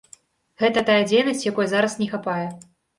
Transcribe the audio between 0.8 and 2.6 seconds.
тая дзейнасць, якой зараз не хапае.